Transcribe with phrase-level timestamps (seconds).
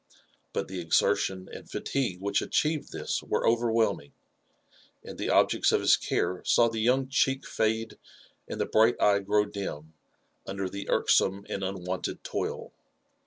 [0.51, 4.13] But the exertion and fatigue which achieved this were overwhelming,
[5.03, 7.99] and the objects of his care saw the young cheek fade
[8.47, 9.93] and the bright eye grow dim
[10.47, 12.73] under the irksome and unwonted toil.